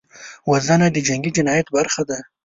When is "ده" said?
2.09-2.17